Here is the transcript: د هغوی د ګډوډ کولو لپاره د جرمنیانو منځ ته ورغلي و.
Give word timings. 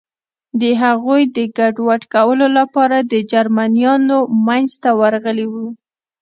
د 0.59 0.63
هغوی 0.83 1.21
د 1.35 1.37
ګډوډ 1.57 2.01
کولو 2.13 2.47
لپاره 2.57 2.97
د 3.11 3.13
جرمنیانو 3.31 4.17
منځ 4.45 4.69
ته 4.83 4.89
ورغلي 4.99 5.47
و. 5.49 5.55